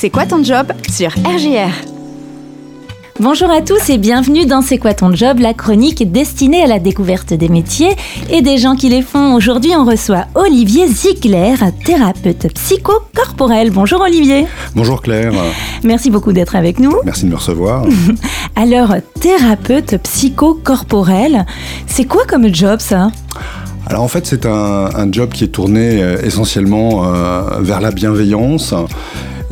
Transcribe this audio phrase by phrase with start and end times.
[0.00, 1.74] C'est quoi ton job sur RGR
[3.18, 6.78] Bonjour à tous et bienvenue dans C'est quoi ton job, la chronique destinée à la
[6.78, 7.94] découverte des métiers
[8.30, 9.34] et des gens qui les font.
[9.34, 11.54] Aujourd'hui, on reçoit Olivier Ziegler,
[11.84, 13.72] thérapeute psychocorporel.
[13.72, 14.46] Bonjour Olivier.
[14.74, 15.34] Bonjour Claire.
[15.84, 16.94] Merci beaucoup d'être avec nous.
[17.04, 17.84] Merci de me recevoir.
[18.56, 21.44] Alors, thérapeute psychocorporel,
[21.86, 23.10] c'est quoi comme job ça?
[23.86, 28.72] Alors en fait c'est un, job qui est tourné euh, essentiellement euh, vers la bienveillance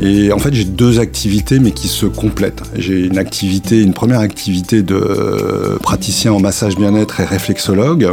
[0.00, 2.62] et en fait, j'ai deux activités, mais qui se complètent.
[2.76, 8.08] J'ai une activité, une première activité de praticien en massage bien-être et réflexologue.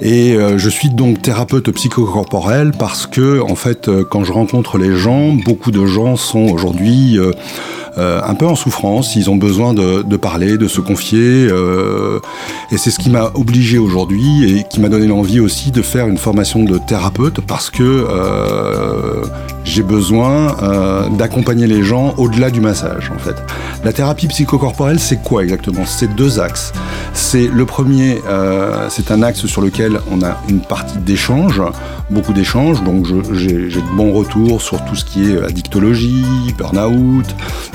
[0.00, 4.78] Et euh, je suis donc thérapeute psychocorporel parce que, en fait, euh, quand je rencontre
[4.78, 7.32] les gens, beaucoup de gens sont aujourd'hui euh,
[7.96, 11.48] un peu en souffrance, ils ont besoin de, de parler, de se confier.
[12.70, 16.06] et c'est ce qui m'a obligé aujourd'hui et qui m'a donné l'envie aussi de faire
[16.06, 18.06] une formation de thérapeute parce que
[19.68, 23.36] j'ai besoin euh, d'accompagner les gens au-delà du massage en fait.
[23.84, 25.84] La thérapie psychocorporelle, c'est quoi exactement?
[25.84, 26.72] C'est deux axes.
[27.12, 31.60] C'est le premier, euh, c'est un axe sur lequel on a une partie d'échange,
[32.08, 32.82] beaucoup d'échanges.
[32.82, 36.24] Donc j'ai de bons retours sur tout ce qui est addictologie,
[36.56, 37.26] burn-out.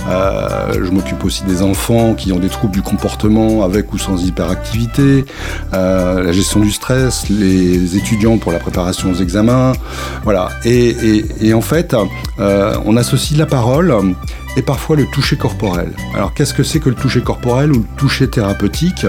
[0.09, 4.25] Euh, je m'occupe aussi des enfants qui ont des troubles du comportement avec ou sans
[4.25, 5.25] hyperactivité,
[5.71, 9.73] la gestion du stress, les étudiants pour la préparation aux examens.
[10.23, 10.49] Voilà.
[10.65, 11.82] et, et en fait
[12.39, 13.93] euh, on associe la parole
[14.55, 15.91] et parfois le toucher corporel.
[16.15, 19.05] Alors qu'est-ce que c'est que le toucher corporel ou le toucher thérapeutique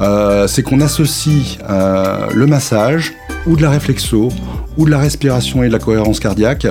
[0.00, 3.14] euh, C'est qu'on associe euh, le massage
[3.46, 4.30] ou de la réflexo
[4.76, 6.66] ou de la respiration et de la cohérence cardiaque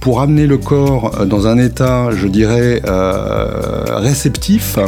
[0.00, 2.82] pour amener le corps dans un état, je dirais,
[3.88, 4.78] réceptif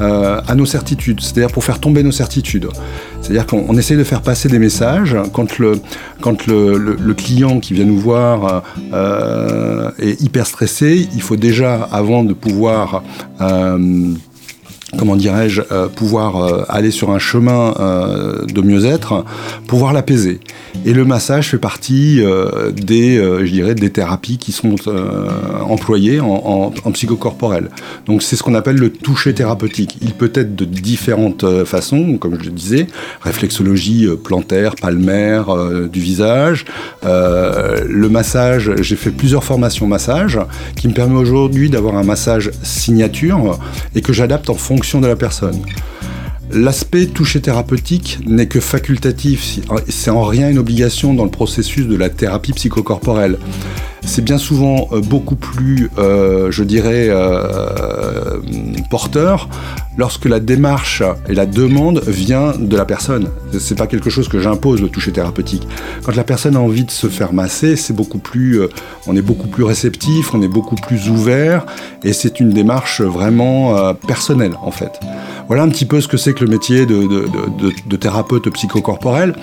[0.00, 2.68] à nos certitudes, c'est-à-dire pour faire tomber nos certitudes.
[3.28, 5.14] C'est-à-dire qu'on essaie de faire passer des messages.
[5.34, 5.72] Quand le,
[6.22, 8.62] quand le, client qui vient nous voir
[8.94, 13.02] euh, est hyper stressé, il faut déjà, avant de pouvoir...
[13.42, 14.14] Euh,
[14.96, 19.24] comment dirais-je, euh, pouvoir euh, aller sur un chemin euh, de mieux-être,
[19.66, 20.40] pouvoir l'apaiser.
[20.86, 22.22] Et le massage fait partie
[22.72, 24.76] des, je dirais, des thérapies qui sont
[25.68, 27.70] employées en, en, psychocorporel.
[28.06, 29.98] Donc c'est ce qu'on appelle le toucher thérapeutique.
[30.02, 32.86] Il peut être de différentes façons, comme je le disais,
[33.22, 35.48] réflexologie plantaire, palmaire,
[35.88, 36.64] du visage.
[37.02, 40.38] le massage, j'ai fait plusieurs formations massage
[40.76, 43.58] qui me permet aujourd'hui d'avoir un massage signature
[43.96, 45.60] et que j'adapte en fonction de la personne.
[46.50, 49.58] L'aspect toucher thérapeutique n'est que facultatif,
[49.88, 53.38] c'est en rien une obligation dans le processus de la thérapie psychocorporelle.
[54.04, 58.40] C'est bien souvent euh, beaucoup plus, euh, je dirais, euh,
[58.90, 59.48] porteur
[59.96, 63.28] lorsque la démarche et la demande vient de la personne.
[63.58, 65.66] C'est pas quelque chose que j'impose le toucher thérapeutique.
[66.04, 68.60] Quand la personne a envie de se faire masser, c'est beaucoup plus,
[69.08, 71.66] on est beaucoup plus réceptif, on est beaucoup plus ouvert,
[72.04, 75.00] et c'est une démarche vraiment personnelle en fait.
[75.48, 79.34] Voilà un petit peu ce que c'est que le métier de, thérapeute psychocorporel.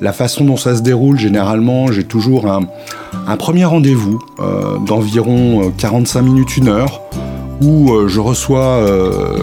[0.00, 6.20] La façon dont ça se déroule, généralement, j'ai toujours un, premier rendez-vous euh, d'environ 45
[6.20, 7.02] euh, minutes, une heure,
[7.60, 8.84] où euh, je reçois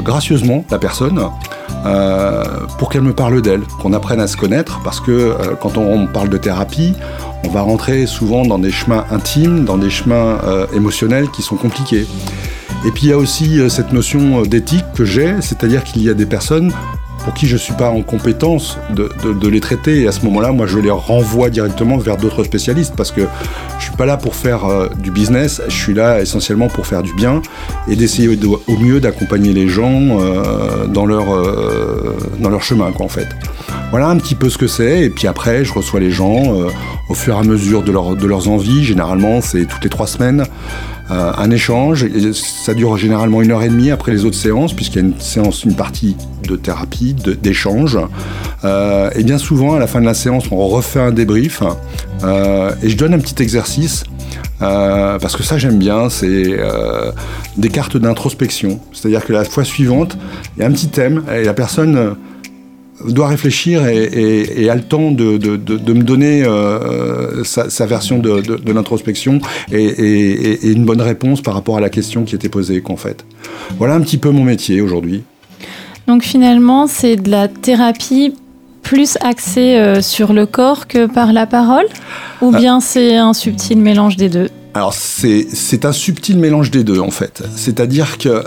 [0.03, 1.29] gracieusement la personne
[2.79, 6.29] pour qu'elle me parle d'elle, qu'on apprenne à se connaître, parce que quand on, parle
[6.29, 6.93] de thérapie,
[7.43, 10.39] on va rentrer souvent dans des chemins intimes, dans des chemins
[10.73, 12.07] émotionnels qui sont compliqués.
[12.87, 16.15] Et puis il y a aussi cette notion d'éthique que j'ai, c'est-à-dire qu'il y a
[16.15, 16.71] des personnes
[17.23, 20.01] pour qui je ne suis pas en compétence de, les traiter.
[20.01, 23.75] Et à ce moment-là, moi, je les renvoie directement vers d'autres spécialistes parce que je
[23.75, 27.03] ne suis pas là pour faire euh, du business, je suis là essentiellement pour faire
[27.03, 27.41] du bien
[27.87, 30.01] et d'essayer au mieux d'accompagner les gens
[30.87, 31.25] dans, leur,
[32.39, 33.27] dans leur chemin, quoi, en fait.
[33.95, 35.03] Voilà un petit peu ce que c'est.
[35.03, 36.67] Et puis après, je reçois les gens
[37.07, 38.83] au fur et à mesure de, de leurs envies.
[38.83, 40.43] Généralement, c'est toutes les trois semaines.
[41.11, 42.05] Euh, un échange.
[42.33, 45.17] Ça dure généralement une heure et demie après les autres séances, puisqu'il y a une
[45.21, 47.97] séance, une partie de thérapie, d'échange.
[48.65, 51.63] Euh, et bien souvent, à la fin de la séance, on refait un débrief.
[52.25, 54.03] Euh, et je donne un petit exercice.
[54.59, 56.59] parce que ça j'aime bien, c'est
[57.55, 58.81] des cartes d'introspection.
[58.91, 60.17] C'est-à-dire que la fois suivante,
[60.57, 62.17] il y a un petit thème et la personne
[63.11, 65.37] doit réfléchir et, a le temps de,
[65.93, 69.39] me donner euh, sa, version de, l'introspection
[69.71, 73.25] et, une bonne réponse par rapport à la question qui était posée qu'en fait.
[73.77, 75.23] Voilà un petit peu mon métier aujourd'hui.
[76.07, 78.33] Donc finalement, c'est de la thérapie
[78.83, 81.87] plus axée euh, sur le corps que par la parole
[82.41, 82.57] Ou euh.
[82.57, 84.49] bien c'est un subtil mélange des deux?
[84.75, 87.41] Alors c'est un subtil mélange des deux en fait.
[87.55, 88.43] C'est-à-dire que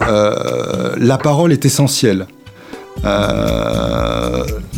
[0.98, 2.26] la parole est essentielle.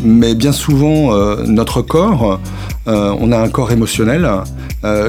[0.02, 1.14] Mais bien souvent,
[1.46, 2.40] notre corps,
[2.86, 4.28] on a un corps émotionnel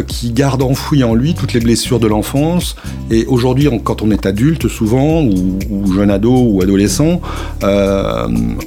[0.08, 2.76] qui garde enfoui en lui toutes les blessures de l'enfance.
[3.10, 7.22] Et aujourd'hui, quand on est adulte, souvent, ou, jeune ado ou adolescent,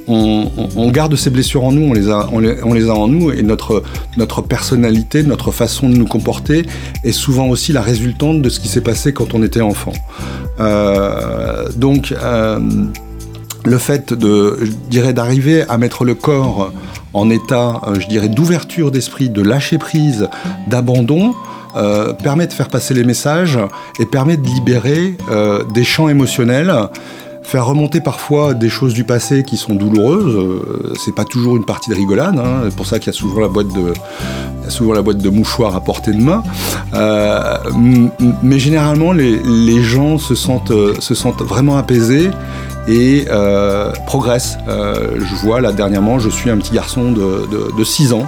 [0.07, 2.39] on, garde ces blessures en nous, on les a, on
[2.73, 3.83] les, a en nous, et notre,
[4.17, 6.65] notre personnalité, notre façon de nous comporter
[7.03, 9.93] est souvent aussi la résultante de ce qui s'est passé quand on était enfant.
[10.59, 12.59] Euh, donc, euh,
[13.65, 16.71] le fait de, je dirais, d'arriver à mettre le corps
[17.13, 20.29] en état, euh, je dirais, d'ouverture d'esprit, de lâcher prise,
[20.67, 21.33] d'abandon,
[22.23, 23.59] permet de faire passer les messages
[23.99, 25.17] et permet de libérer
[25.73, 26.73] des champs émotionnels
[27.45, 30.35] faire remonter parfois des choses du passé qui sont douloureuses.
[30.35, 32.37] Euh, c'est pas toujours une partie de rigolade.
[32.39, 32.63] Hein.
[32.65, 33.93] C'est pour ça qu'il y a souvent la boîte de,
[34.67, 36.43] souvent la boîte de mouchoirs à portée de main.
[36.93, 37.57] Euh,
[38.41, 42.31] mais généralement, les, les, gens se sentent, se sentent vraiment apaisés
[42.87, 44.57] et euh, progressent.
[44.67, 48.27] Euh, je vois là dernièrement, je suis un petit garçon de, de, de 6 ans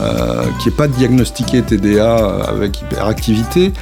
[0.00, 2.16] euh, qui n'est pas diagnostiqué TDA
[2.48, 3.72] avec hyperactivité,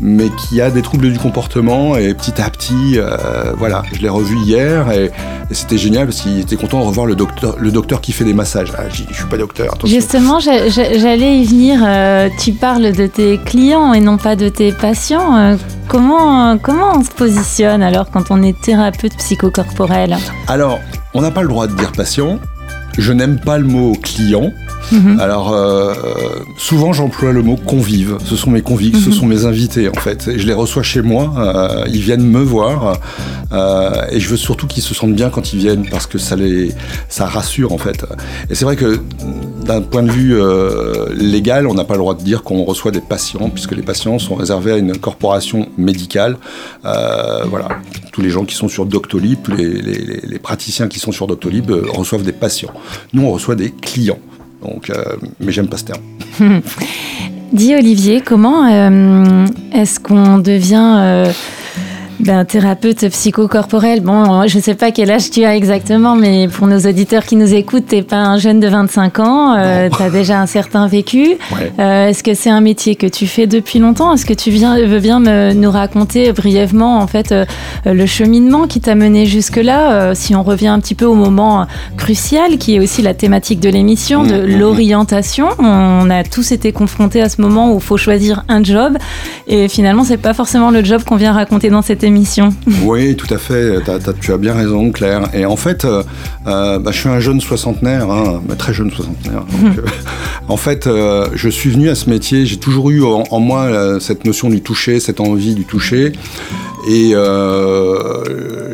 [0.00, 2.98] mais qui a des troubles du comportement et petit à petit,
[3.56, 5.10] voilà, je l'ai revu hier et,
[5.50, 8.32] c'était génial parce qu'il était content de revoir le docteur, le docteur qui fait des
[8.32, 8.72] massages.
[8.76, 9.74] Ah, je, je suis pas docteur.
[9.84, 11.80] Justement, j'allais y venir.
[12.40, 15.56] Tu parles de tes clients et non pas de tes patients.
[15.88, 20.16] Comment, comment on se positionne alors quand on est thérapeute psychocorporel?
[20.48, 20.80] Alors,
[21.14, 22.38] on n'a pas le droit de dire patient.
[22.98, 24.52] Je n'aime pas le mot client
[24.92, 25.20] Mhm.
[25.20, 25.94] Alors, euh,
[26.56, 28.18] souvent, j'emploie le mot convive.
[28.24, 29.14] Ce sont mes convives, ce mhm.
[29.14, 30.30] sont mes invités, en fait.
[30.36, 32.98] je les reçois chez moi, euh, ils viennent me voir,
[33.52, 36.36] euh, et je veux surtout qu'ils se sentent bien quand ils viennent, parce que ça
[36.36, 36.72] les,
[37.08, 38.04] ça rassure, en fait.
[38.50, 39.00] Et c'est vrai que,
[39.64, 40.36] d'un point de vue
[41.16, 44.18] légal, on n'a pas le droit de dire qu'on reçoit des patients, puisque les patients
[44.18, 46.36] sont réservés à une corporation médicale.
[46.82, 47.68] voilà,
[48.12, 49.80] tous les gens qui sont sur Doctolib, tous les,
[50.22, 52.72] les praticiens qui sont sur Doctolib reçoivent des patients.
[53.12, 54.18] Nous, on reçoit des clients.
[54.90, 56.02] Euh, mais j'aime pas ce terme.
[57.52, 61.32] Dis Olivier, comment euh, est-ce qu'on devient euh,
[62.20, 64.00] d'un thérapeute psychocorporel.
[64.00, 67.36] Bon, je ne sais pas quel âge tu as exactement, mais pour nos auditeurs qui
[67.36, 70.46] nous écoutent, tu n'es pas un jeune de 25 ans, euh, tu as déjà un
[70.46, 71.36] certain vécu.
[71.78, 74.14] Euh, est-ce que c'est un métier que tu fais depuis longtemps?
[74.14, 77.44] Est-ce que tu viens, veux bien me, nous raconter brièvement en fait euh,
[77.84, 81.66] le cheminement qui t'a mené jusque-là Si on revient un petit peu au moment
[81.96, 84.58] crucial, qui est aussi la thématique de l'émission, de mm, mm, mm.
[84.58, 85.48] l'orientation.
[85.58, 88.96] On a tous été confrontés à ce moment où il faut choisir un job,
[89.48, 92.50] et finalement, c'est pas forcément le job qu'on vient raconter dans cette émission.
[92.84, 93.78] Oui, tout à fait.
[94.20, 95.28] tu as bien raison, Claire.
[95.32, 96.02] Et en fait, euh,
[96.46, 99.44] euh, bah, je suis un jeune soixantenaire, hein, très jeune soixantenaire.
[99.64, 102.44] Euh, en fait, je suis venu à ce métier.
[102.44, 106.12] J'ai toujours eu en, moi cette notion du toucher, cette envie du toucher.
[106.86, 107.14] Et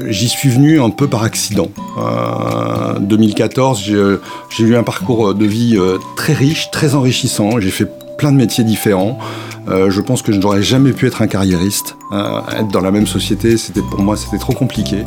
[0.09, 1.71] j'y suis venu un peu par accident.
[1.97, 5.79] En 2014, j'ai eu un parcours de vie
[6.17, 7.61] très riche, très enrichissant.
[7.61, 7.88] J'ai fait
[8.28, 9.19] de métiers différents.
[9.69, 11.96] Euh, je pense que je n'aurais jamais pu être un carriériste.
[12.12, 15.05] Euh, être dans la même société, c'était pour moi, c'était trop compliqué.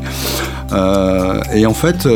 [0.72, 2.08] Euh, et en fait,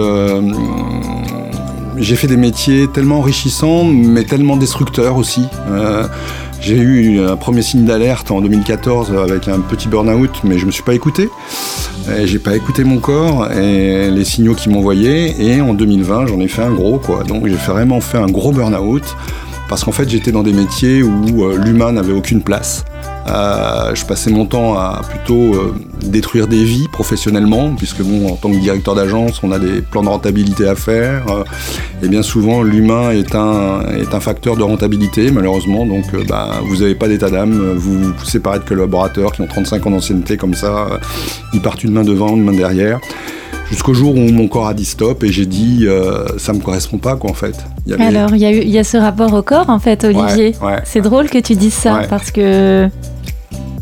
[1.97, 5.47] j'ai fait des métiers tellement enrichissants, mais tellement destructeurs aussi.
[6.59, 10.71] J'ai eu un premier signe d'alerte en 2014 avec un petit burn-out, mais je me
[10.71, 11.29] suis pas écouté.
[12.25, 15.35] J'ai pas écouté mon corps et les signaux qui m'envoyaient.
[15.39, 17.23] Et en 2020, j'en ai fait un gros, quoi.
[17.23, 19.03] Donc j'ai vraiment fait un gros burn-out
[19.69, 22.86] parce qu'en fait j'étais dans des métiers où euh, l'humain n'avait aucune place.
[23.28, 25.75] Euh, je passais mon temps à plutôt euh,
[26.06, 30.04] détruire des vies professionnellement, puisque bon, en tant que directeur d'agence, on a des plans
[30.04, 31.26] de rentabilité à faire.
[32.02, 35.86] et bien souvent, l'humain est un, est un facteur de rentabilité, malheureusement.
[35.86, 39.88] Donc, bah, vous n'avez pas d'état d'âme, vous vous séparez de collaborateurs qui ont 35
[39.88, 40.88] ans d'ancienneté comme ça,
[41.54, 43.02] ils partent une main devant, une main derrière
[43.71, 46.97] jusqu'au jour où mon corps a dit stop et j'ai dit euh, ça me correspond
[46.97, 47.56] pas quoi en fait.
[48.00, 50.56] Alors il y, a il y a ce rapport au corps en fait Olivier.
[50.83, 52.90] c'est drôle que tu dises ça parce que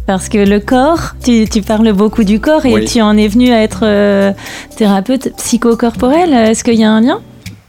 [0.05, 3.51] parce que le corps, tu, tu, parles beaucoup du corps et tu en es venu
[3.51, 4.33] à être euh,
[4.75, 6.31] thérapeute psychocorporel.
[6.31, 7.21] Est-ce qu'il y a un lien?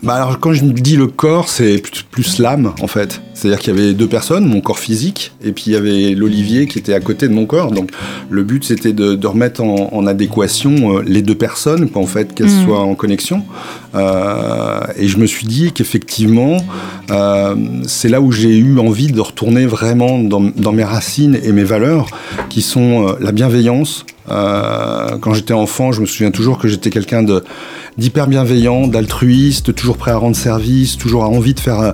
[0.06, 1.82] Bah alors quand je dis le corps, c'est
[2.12, 3.20] plus, l'âme en fait.
[3.34, 6.68] C'est-à-dire qu'il y avait deux personnes, mon corps physique, et puis il y avait l'Olivier
[6.68, 7.72] qui était à côté de mon corps.
[7.72, 7.90] Donc
[8.30, 12.64] le but c'était de, remettre en, adéquation euh, les deux personnes, en fait, qu'elles mm.
[12.64, 13.42] soient en connexion.
[13.96, 16.58] Euh, et je me suis dit qu'effectivement,
[17.10, 17.56] euh,
[17.88, 21.64] c'est là où j'ai eu envie de retourner vraiment dans, dans, mes racines et mes
[21.64, 22.06] valeurs,
[22.48, 24.06] qui sont la bienveillance.
[24.28, 27.42] quand j'étais enfant, je me souviens toujours que j'étais quelqu'un de
[27.98, 31.92] d'hyper bienveillant, d'altruiste, toujours prêt à rendre service, toujours à envie de faire, euh,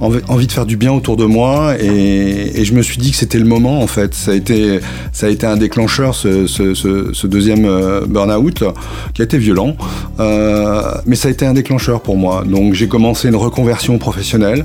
[0.00, 3.38] envie de faire du bien autour de moi et, je me suis dit que c'était
[3.38, 4.14] le moment en fait.
[4.14, 4.80] Ça a été,
[5.12, 8.64] ça a été un déclencheur ce, deuxième euh, burn-out
[9.12, 9.76] qui a été violent,
[10.18, 12.44] euh, mais ça a été un déclencheur pour moi.
[12.46, 14.64] Donc j'ai commencé une reconversion professionnelle.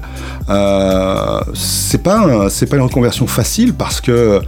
[0.50, 4.42] Euh, c'est pas, pas une reconversion facile parce que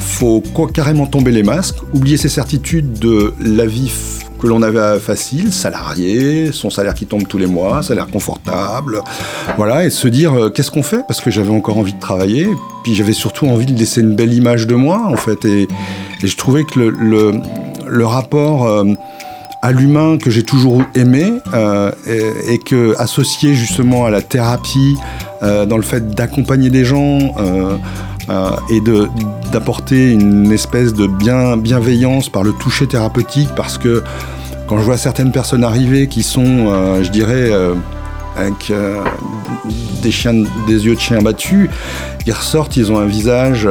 [0.00, 3.90] faut quoi, carrément tomber les masques, oublier ses certitudes de la vie
[4.38, 9.02] que l'on avait facile, salarié, son salaire qui tombe tous les mois, salaire confortable,
[9.56, 11.04] voilà, et se dire euh, qu'est-ce qu'on fait?
[11.06, 12.48] Parce que j'avais encore envie de travailler,
[12.84, 15.68] puis j'avais surtout envie de laisser une belle image de moi en fait, et,
[16.22, 17.40] je trouvais que le,
[17.86, 18.84] le, rapport euh,
[19.62, 24.96] à l'humain que j'ai toujours aimé euh, et, et, que associé justement à la thérapie,
[25.40, 27.32] dans le fait d'accompagner des gens
[28.70, 28.82] et
[29.52, 34.02] d'apporter une espèce de bien, bienveillance par le toucher thérapeutique parce que
[34.66, 37.50] quand je vois certaines personnes arriver qui sont, euh, je dirais,
[38.38, 38.72] euh, avec
[40.02, 41.68] des chiens, des yeux de chiens battus,
[42.26, 43.68] ils ressortent, ils ont un visage,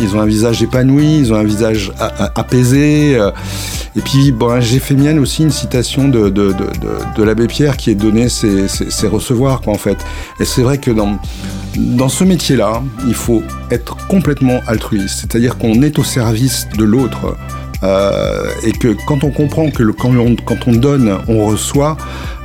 [0.00, 1.92] ils ont un visage épanoui, ils ont un visage
[2.34, 3.12] apaisé.
[3.12, 6.54] et puis, bon, j'ai fait mienne aussi une citation de,
[7.18, 9.98] l'abbé Pierre qui est donné ses, ses, recevoirs, quoi, en fait.
[10.40, 11.18] Et c'est vrai que dans
[11.76, 17.36] dans ce métier-là, il faut être complètement altruiste, c'est-à-dire qu'on est au service de l'autre.
[17.82, 20.14] Euh, et que quand on comprend que quand,
[20.66, 21.96] on, donne, on reçoit,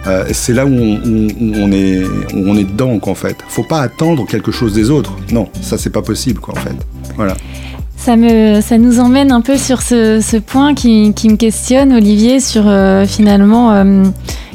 [0.08, 3.38] euh, c'est là où on, est, on est dedans, qu'en fait.
[3.48, 5.14] Faut pas attendre quelque chose des autres.
[5.32, 6.76] Non, ça c'est pas possible, quoi, en fait.
[7.16, 7.36] Voilà.
[7.98, 13.74] Ça, nous emmène un peu sur ce, point qui, me questionne, Olivier, sur euh, finalement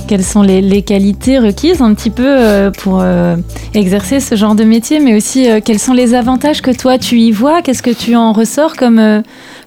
[0.06, 3.36] quelles sont les, qualités requises un petit peu euh, pour euh,
[3.74, 7.18] exercer ce genre de métier, mais aussi euh, quels sont les avantages que toi tu
[7.18, 9.22] y vois, qu'est-ce que tu en ressors comme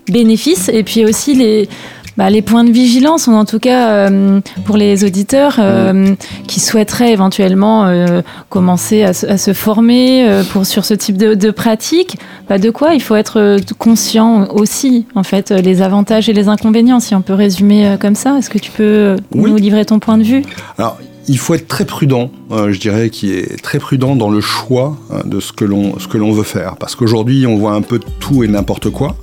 [0.08, 1.70] bénéfices, et puis aussi les,
[2.18, 6.16] bah, les points de vigilance, ou en tout cas euh, pour les auditeurs euh,
[6.48, 12.18] qui souhaiteraient éventuellement euh, commencer à, se former pour, sur ce type de, de pratique,
[12.48, 17.00] bah, de quoi il faut être conscient aussi, en fait, les avantages et les inconvénients,
[17.00, 18.38] si on peut résumer comme ça.
[18.38, 20.44] Est-ce que tu peux nous livrer ton point de vue?
[20.78, 24.96] Alors, il faut être très prudent, je dirais, qui est très prudent dans le choix
[25.26, 28.00] de ce que l'on ce que l'on veut faire, parce qu'aujourd'hui on voit un peu
[28.20, 29.16] tout et n'importe quoi.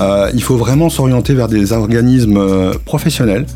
[0.00, 3.46] Euh, il faut vraiment s'orienter vers des organismes euh, professionnels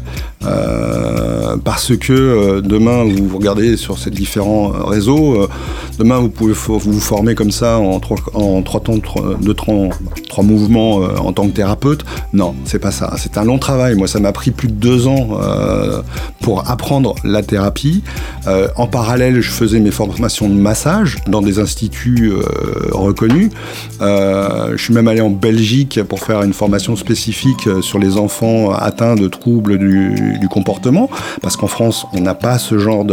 [0.45, 5.49] euh, parce que demain, vous regardez sur ces différents réseaux,
[5.99, 8.19] demain vous pouvez vous former comme ça en trois,
[8.81, 8.97] temps,
[9.41, 9.89] deux, trois,
[10.29, 12.05] trois mouvements en tant que thérapeute.
[12.33, 13.15] Non, c'est pas ça.
[13.17, 13.95] C'est un long travail.
[13.95, 15.39] Moi, ça m'a pris plus de deux ans
[16.45, 18.03] pour apprendre la thérapie.
[18.77, 22.33] en parallèle, je faisais mes formations de massage dans des instituts
[22.93, 23.51] reconnus.
[24.01, 28.73] je suis même allé en Belgique pour faire une formation spécifique euh, sur les enfants
[28.73, 31.09] atteints de troubles du, comportement,
[31.43, 33.05] parce qu'en France, on n'a pas ce genre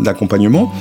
[0.00, 0.72] d'accompagnement.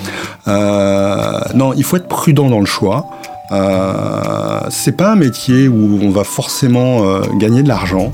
[0.47, 3.05] euh, non, il faut être prudent dans le choix.
[3.51, 8.11] Euh, c'est pas un métier où on va forcément euh, gagner de l'argent.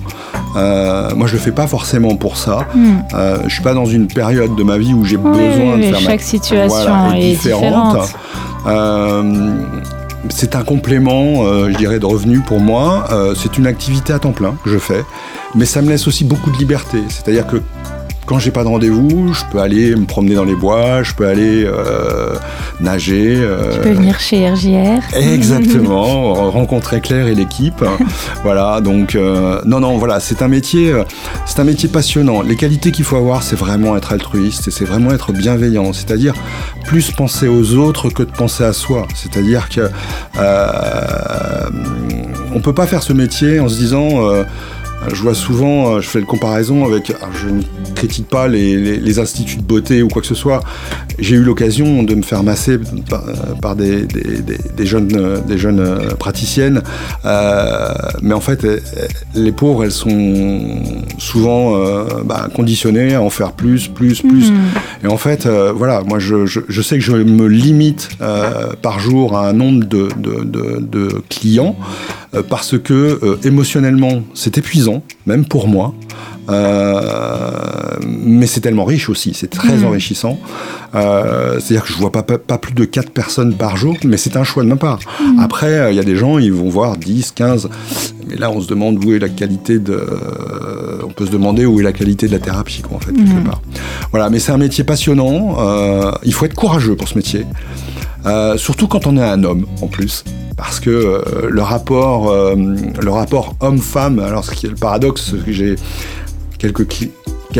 [0.55, 2.67] Euh, moi, je le fais pas forcément pour ça.
[2.73, 2.97] Hmm.
[3.13, 5.99] Euh, je suis pas dans une période de ma vie où j'ai besoin de faire
[5.99, 8.15] chaque situation est, différente.
[10.29, 13.05] C'est un complément, euh, je dirais, de revenu pour moi.
[13.11, 15.03] Euh, c'est une activité à temps plein que je fais,
[15.55, 16.99] mais ça me laisse aussi beaucoup de liberté.
[17.09, 17.61] C'est-à-dire que
[18.27, 21.25] quand j'ai pas de rendez-vous, je peux aller me promener dans les bois, je peux
[21.25, 22.35] aller euh,
[22.81, 23.37] nager.
[23.37, 25.01] Euh, tu peux venir chez RJR.
[25.15, 27.83] Exactement, rencontrer Claire et l'équipe.
[28.43, 30.93] voilà, donc euh, non, non, voilà, c'est un métier,
[31.45, 32.41] c'est un métier passionnant.
[32.41, 35.93] Les qualités qu'il faut avoir, c'est vraiment être altruiste et c'est vraiment être bienveillant.
[35.93, 36.33] C'est-à-dire
[36.83, 39.07] plus penser aux autres que de penser à soi.
[39.15, 39.89] C'est-à-dire que
[42.53, 44.19] on peut pas faire ce métier en se disant
[45.13, 47.61] je vois souvent, euh, je fais le comparaison avec, je ne
[47.95, 50.61] critique pas les, instituts de beauté ou quoi que ce soit.
[51.19, 52.79] J'ai eu l'occasion de me faire masser
[53.61, 54.07] par, des,
[54.79, 56.81] jeunes, des jeunes euh, praticiennes,
[57.25, 57.89] euh,
[58.21, 58.65] mais en fait,
[59.35, 60.81] les pauvres, elles sont
[61.17, 61.77] souvent
[62.23, 64.51] bah, conditionnées à en faire plus, plus, plus.
[64.51, 64.55] Hmm.
[65.03, 66.45] Et en fait, voilà, moi, je,
[66.81, 68.09] sais que je me limite
[68.81, 71.75] par jour à un nombre de, de clients.
[72.33, 75.93] Euh, parce que euh, émotionnellement, c'est épuisant, même pour moi.
[76.49, 77.51] Euh,
[78.07, 79.85] mais c'est tellement riche aussi, c'est très mmh.
[79.85, 80.39] enrichissant.
[80.93, 84.43] C'est-à-dire que je vois pas, pas, plus de 4 personnes par jour, mais c'est un
[84.43, 84.99] choix de ma part.
[85.19, 85.39] Mmh.
[85.39, 87.69] Après, il y a des gens, ils vont voir 10, 15.
[88.27, 90.01] Mais là, on se demande où est la qualité de.
[91.05, 93.41] on peut se demander où est la qualité de la thérapie, quoi, en fait, quelque
[93.41, 93.43] mmh.
[93.43, 93.61] part.
[94.11, 95.57] Voilà, mais c'est un métier passionnant.
[96.23, 97.45] il faut être courageux pour ce métier.
[98.55, 100.23] surtout quand on est un homme, en plus
[100.57, 105.35] parce que euh, le rapport, euh, le rapport homme-femme, alors ce qui est le paradoxe,
[105.47, 105.75] j'ai
[106.57, 106.87] quelques,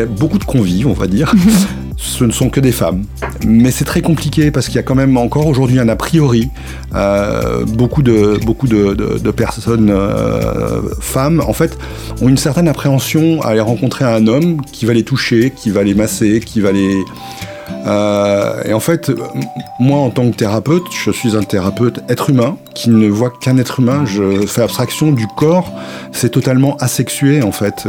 [0.06, 1.34] beaucoup de convives, on va dire.
[1.98, 3.04] ce ne sont que des femmes.
[3.46, 6.50] Mais c'est très compliqué parce qu'il y a quand même encore aujourd'hui un a priori.
[6.96, 11.78] Euh, beaucoup de, beaucoup de, personnes euh, femmes, en fait,
[12.22, 15.84] ont une certaine appréhension à aller rencontrer un homme qui va les toucher, qui va
[15.84, 17.04] les masser, qui va les...
[17.86, 19.12] Euh, et en fait,
[19.80, 23.58] moi, en tant que thérapeute, je suis un thérapeute être humain qui ne voit qu'un
[23.58, 24.06] être humain.
[24.06, 25.72] Je fais abstraction du corps.
[26.12, 27.88] C'est totalement asexué, en fait.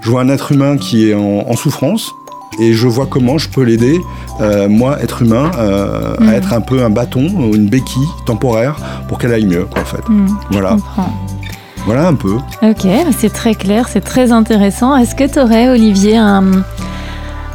[0.00, 2.12] je vois un être humain qui est en souffrance,
[2.58, 4.00] et je vois comment je peux l'aider,
[4.40, 6.28] euh, moi, être humain, euh, à mm.
[6.30, 9.84] être un peu un bâton ou une béquille temporaire pour qu'elle aille mieux, quoi, en
[9.84, 10.08] fait.
[10.08, 10.76] Mm, voilà.
[11.86, 12.34] Voilà un peu.
[12.62, 14.96] Ok, c'est très clair, c'est très intéressant.
[14.96, 16.42] Est-ce que tu aurais, Olivier, un,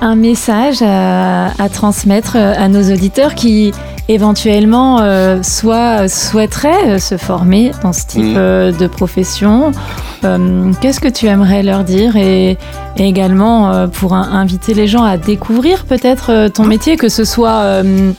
[0.04, 3.74] un message à, à, transmettre à nos auditeurs qui
[4.10, 8.78] éventuellement euh, soit souhaiteraient se former dans ce type mm.
[8.78, 9.72] de profession
[10.82, 12.58] Qu'est-ce que tu aimerais leur dire et,
[12.98, 17.24] et également euh, pour inviter les gens à découvrir peut-être euh, ton métier, que ce
[17.24, 18.12] soit euh,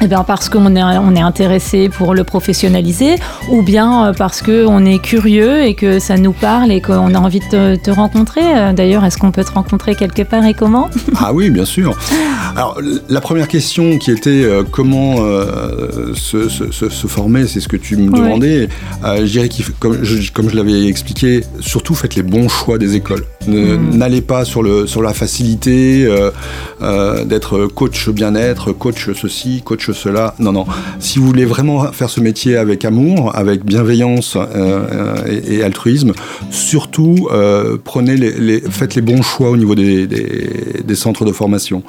[0.00, 3.16] eh bien parce qu'on est, on est intéressé pour le professionnaliser
[3.50, 7.18] ou bien euh, parce qu'on est curieux et que ça nous parle et qu'on a
[7.18, 8.40] envie de te, rencontrer.
[8.42, 10.88] Euh, d'ailleurs, est-ce qu'on peut te rencontrer quelque part et comment?
[11.24, 11.96] Ah oui, bien sûr.
[12.56, 15.16] Alors, la première question qui était euh, comment
[16.14, 18.68] se, se, former, c'est ce que tu me demandais.
[19.04, 22.96] je dirais que, comme je, comme je l'avais expliqué, surtout faites les bons choix des
[22.96, 23.24] écoles.
[23.46, 23.96] Mm.
[23.96, 26.08] N'allez pas sur, le, sur la facilité
[27.26, 30.34] d'être coach bien-être, coach ceci, coach cela.
[30.38, 30.66] Non, non.
[30.98, 36.12] Si vous voulez vraiment faire ce métier avec amour, avec bienveillance euh, euh, et, altruisme,
[36.50, 40.08] surtout euh, prenez les, faites les bons choix au niveau des,
[40.94, 41.82] centres de formation.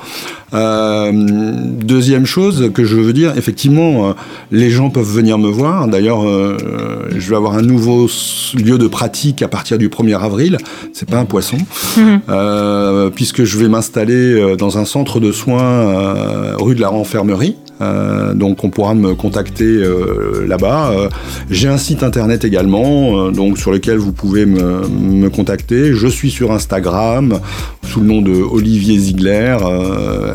[0.53, 4.15] deuxième chose que je veux dire, effectivement,
[4.51, 5.87] les gens peuvent venir me voir.
[5.87, 8.09] D'ailleurs, je vais avoir un nouveau
[8.55, 10.57] lieu de pratique à partir du 1er avril.
[10.93, 13.11] C'est pas un poisson, mhm.
[13.11, 17.55] puisque je vais m'installer dans un centre de soins rue de la Renfermerie.
[17.81, 20.91] Euh, donc on pourra me contacter euh, là-bas.
[20.91, 21.09] Euh,
[21.49, 25.93] j'ai un site internet également, donc sur lequel vous pouvez me, contacter.
[25.93, 27.39] Je suis sur Instagram
[27.83, 29.57] sous le nom de Olivier Ziegler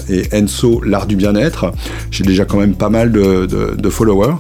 [0.09, 1.73] et Enso l'art du bien-être.
[2.11, 4.35] J'ai déjà quand même pas mal de, followers.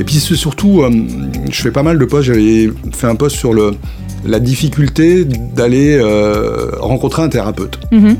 [0.00, 0.82] Et puis c'est surtout,
[1.50, 2.26] je fais pas mal de posts.
[2.26, 3.72] J'avais fait un post sur le,
[4.24, 6.00] la difficulté d'aller
[6.80, 7.78] rencontrer un thérapeute.
[7.92, 8.16] Mm-hmm.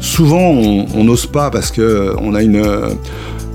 [0.00, 0.52] Souvent,
[0.94, 2.62] on n'ose pas parce que on a une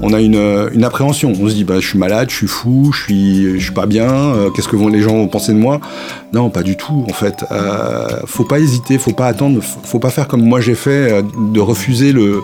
[0.03, 1.31] on a une, appréhension.
[1.39, 3.85] On se dit, bah, je suis malade, je suis fou, je suis, je suis pas
[3.85, 5.79] bien, euh, qu'est-ce que vont, les gens vont penser de moi?
[6.33, 7.45] Non, pas du tout, en fait.
[7.51, 11.21] Euh, faut pas hésiter, faut pas attendre, faut pas faire comme moi j'ai fait, euh,
[11.53, 12.41] de refuser le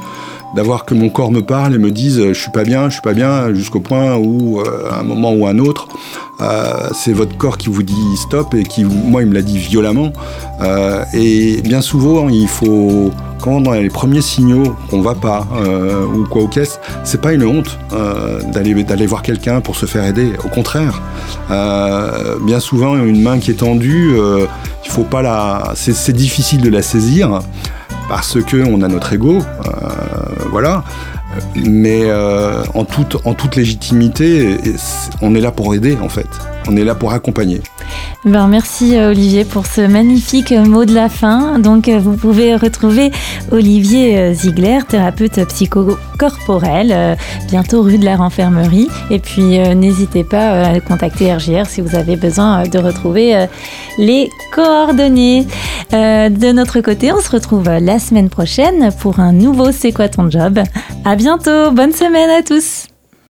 [0.55, 3.01] d'avoir que mon corps me parle et me dise je suis pas bien, je suis
[3.01, 5.87] pas bien, jusqu'au point où, à un moment ou un autre,
[6.93, 10.11] c'est votre corps qui vous dit stop et qui, moi, il me l'a dit violemment.
[11.13, 16.25] et bien souvent, il faut quand dans les premiers signaux qu'on va pas euh, ou
[16.25, 20.03] quoi aux caisses, c'est pas une honte euh, d'aller d'aller voir quelqu'un pour se faire
[20.03, 20.33] aider.
[20.43, 21.01] Au contraire,
[21.49, 24.15] euh, bien souvent une main qui est tendue,
[24.85, 27.39] il faut pas la, c'est difficile de la saisir
[28.07, 29.39] parce que on a notre ego,
[30.59, 30.83] voilà.
[31.55, 32.11] Mais
[32.73, 34.57] en toute en toute légitimité,
[35.21, 36.27] on est là pour aider en fait.
[36.67, 37.61] On est là pour accompagner.
[38.25, 41.57] Ben, merci euh, Olivier pour ce magnifique mot de la fin.
[41.57, 43.11] Donc euh, vous pouvez retrouver
[43.49, 48.89] Olivier euh, Ziegler, thérapeute psychocorporel, bientôt rue de la Renfermerie.
[49.09, 53.47] Et puis n'hésitez pas à contacter RGR si vous avez besoin de retrouver
[53.97, 55.47] les coordonnées.
[55.91, 60.29] de notre côté, on se retrouve la semaine prochaine pour un nouveau C'est quoi ton
[60.29, 60.59] job?
[61.05, 62.87] À bientôt, bonne semaine à tous